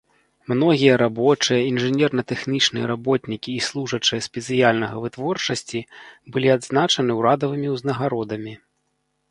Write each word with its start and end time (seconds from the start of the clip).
Многія 0.51 0.93
рабочыя, 1.01 1.57
інжынерна-тэхнічныя 1.71 2.85
работнікі 2.93 3.51
і 3.59 3.65
служачыя 3.67 4.25
спецыяльнага 4.29 4.95
вытворчасці 5.05 5.79
былі 6.35 6.47
адзначаны 6.57 7.11
ўрадавымі 7.21 7.67
ўзнагародамі. 7.77 8.53